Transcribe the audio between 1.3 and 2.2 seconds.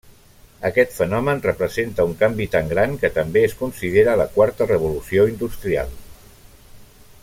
representa un